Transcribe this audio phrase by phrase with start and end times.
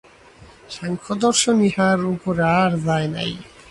[0.75, 3.31] সাংখ্যদর্শন ইহার উপরে আর যায় নাই।